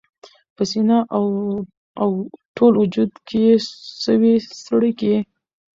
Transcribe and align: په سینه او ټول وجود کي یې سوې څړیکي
په 0.55 0.63
سینه 0.71 0.97
او 2.03 2.09
ټول 2.55 2.73
وجود 2.81 3.11
کي 3.27 3.39
یې 3.47 3.55
سوې 4.03 4.35
څړیکي 4.67 5.15